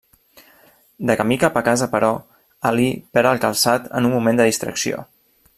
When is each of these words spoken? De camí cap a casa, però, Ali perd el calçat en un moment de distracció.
De 1.09 1.15
camí 1.19 1.37
cap 1.43 1.59
a 1.61 1.63
casa, 1.67 1.89
però, 1.93 2.11
Ali 2.71 2.89
perd 3.17 3.33
el 3.35 3.45
calçat 3.47 3.89
en 4.01 4.11
un 4.11 4.17
moment 4.19 4.41
de 4.43 4.53
distracció. 4.53 5.09